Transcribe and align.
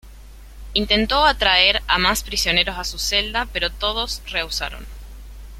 Intentó 0.73 1.25
atraer 1.27 1.83
a 1.85 1.99
más 1.99 2.23
prisioneros 2.23 2.73
hacia 2.75 2.91
su 2.93 2.97
celda, 2.97 3.45
pero 3.53 3.69
todos 3.69 4.23
rehusaron. 4.25 4.87